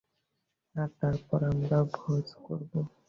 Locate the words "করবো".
2.45-2.79